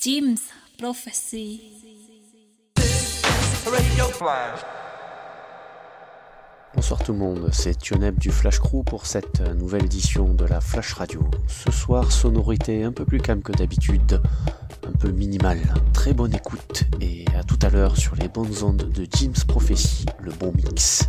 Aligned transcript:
Jim's 0.00 0.42
Prophecy. 0.78 1.60
Bonsoir 6.72 7.02
tout 7.02 7.12
le 7.12 7.18
monde, 7.18 7.48
c'est 7.52 7.76
Tioneb 7.76 8.16
du 8.16 8.30
Flash 8.30 8.60
Crew 8.60 8.84
pour 8.86 9.06
cette 9.06 9.40
nouvelle 9.40 9.86
édition 9.86 10.34
de 10.34 10.44
la 10.44 10.60
Flash 10.60 10.92
Radio. 10.92 11.28
Ce 11.48 11.72
soir, 11.72 12.12
sonorité 12.12 12.84
un 12.84 12.92
peu 12.92 13.04
plus 13.04 13.18
calme 13.18 13.42
que 13.42 13.50
d'habitude, 13.50 14.22
un 14.86 14.92
peu 14.92 15.10
minimale. 15.10 15.74
Très 15.92 16.12
bonne 16.12 16.32
écoute 16.32 16.84
et 17.00 17.24
à 17.36 17.42
tout 17.42 17.58
à 17.62 17.68
l'heure 17.68 17.96
sur 17.96 18.14
les 18.14 18.28
bonnes 18.28 18.62
ondes 18.62 18.92
de 18.92 19.04
Jim's 19.12 19.42
Prophecy, 19.42 20.06
le 20.20 20.30
bon 20.30 20.52
mix. 20.52 21.08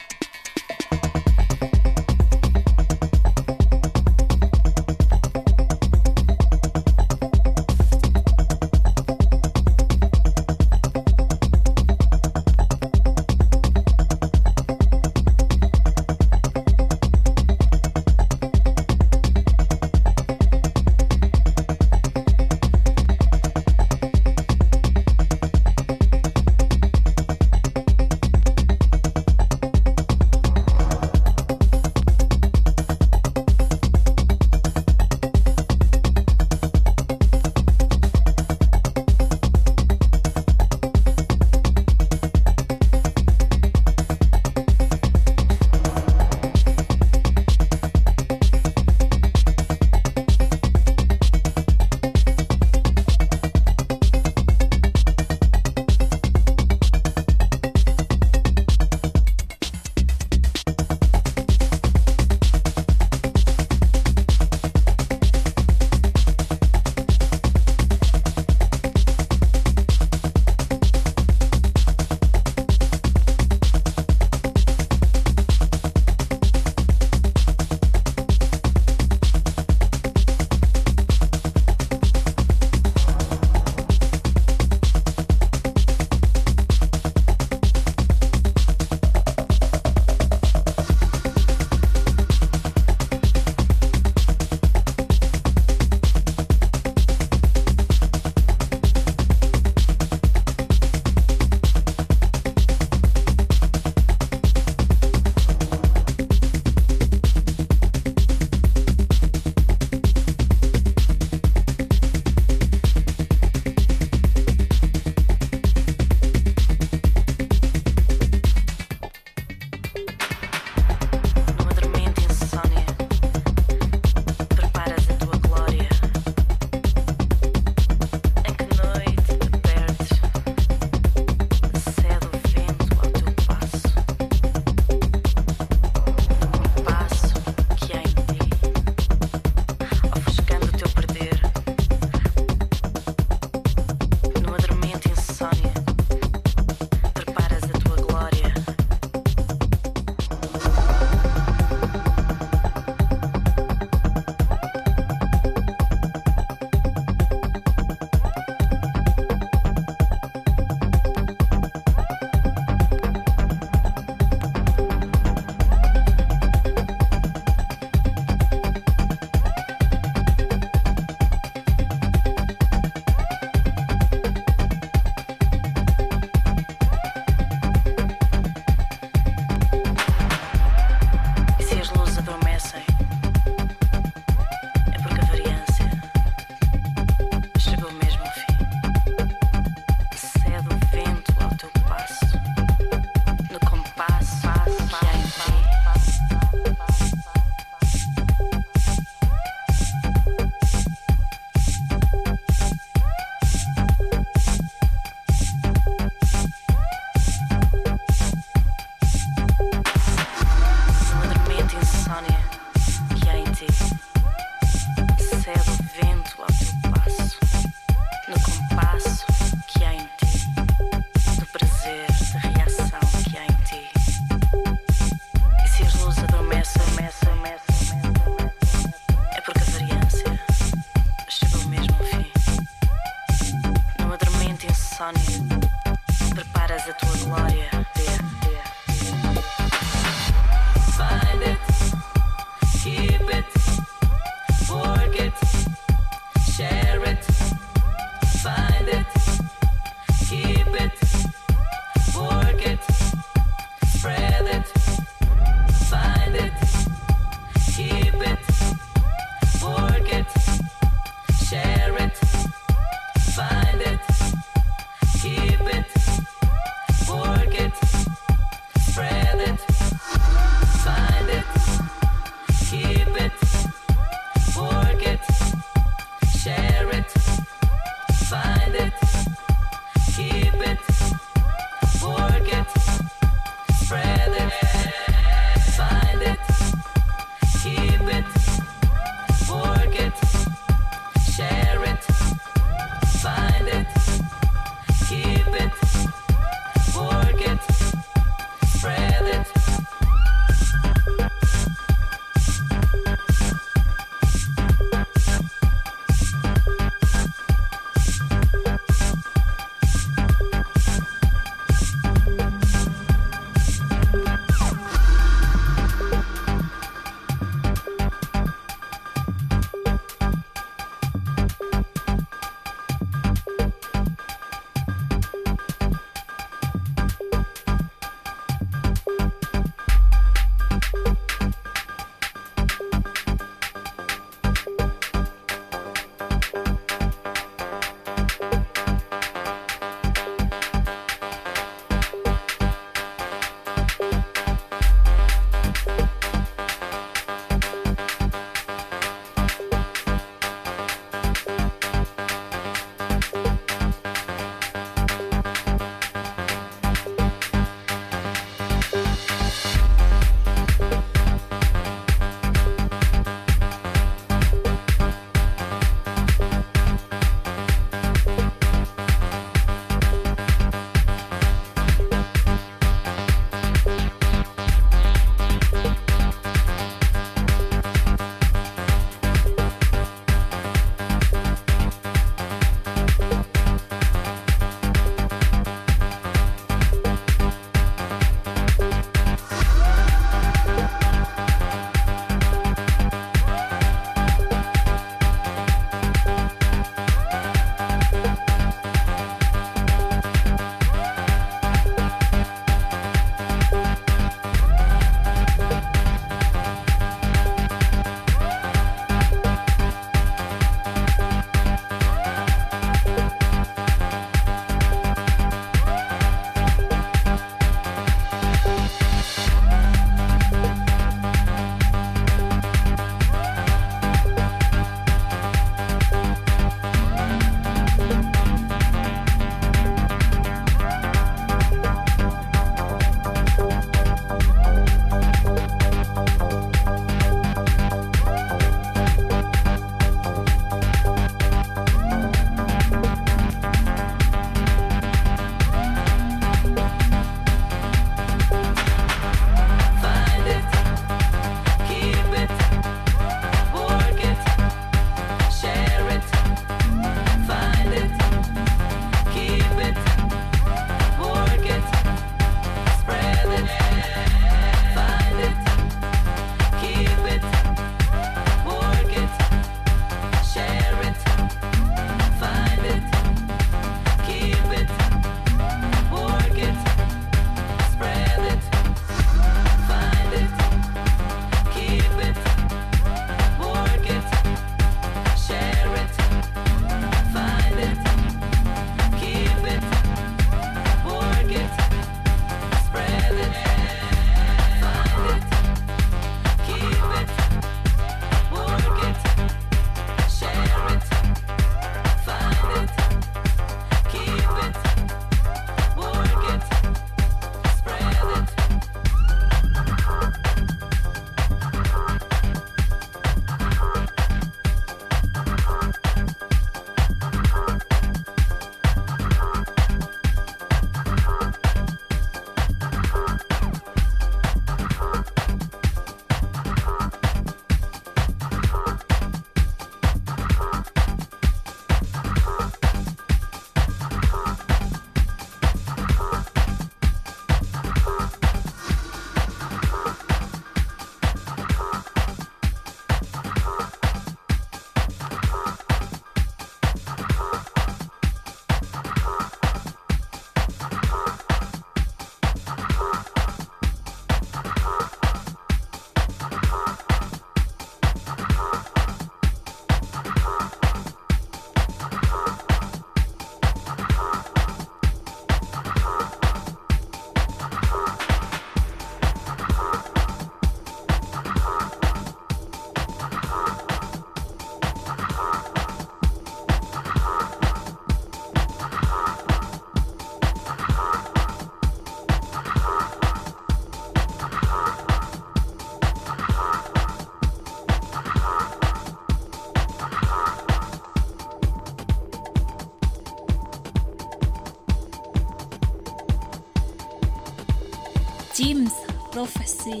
Jim's 598.54 598.94
Prophecy. 599.32 600.00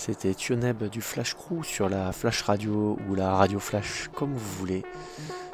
C'était 0.00 0.32
Tioneb 0.32 0.84
du 0.84 1.02
Flash 1.02 1.34
Crew 1.34 1.62
sur 1.62 1.90
la 1.90 2.10
Flash 2.12 2.40
Radio 2.40 2.98
ou 3.06 3.14
la 3.14 3.34
Radio 3.34 3.58
Flash, 3.58 4.08
comme 4.14 4.32
vous 4.32 4.58
voulez. 4.58 4.82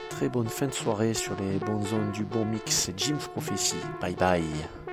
très 0.08 0.28
bonne 0.28 0.46
fin 0.46 0.68
de 0.68 0.72
soirée 0.72 1.14
sur 1.14 1.34
les 1.40 1.58
bonnes 1.58 1.84
zones 1.84 2.12
du 2.12 2.22
bon 2.22 2.44
mix 2.44 2.92
Jim's 2.96 3.26
Prophecy. 3.26 3.74
Bye 4.00 4.14
bye. 4.14 4.85